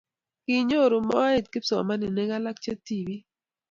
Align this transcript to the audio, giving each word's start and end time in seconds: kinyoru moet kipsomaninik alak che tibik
kinyoru 0.43 0.97
moet 1.09 1.45
kipsomaninik 1.51 2.29
alak 2.37 2.57
che 2.63 2.73
tibik 2.85 3.23